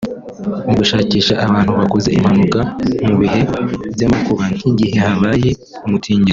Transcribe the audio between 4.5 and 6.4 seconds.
nk’igihe habaye umutingito